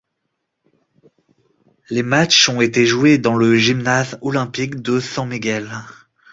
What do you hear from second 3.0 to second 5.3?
dans le gymnase olympique de San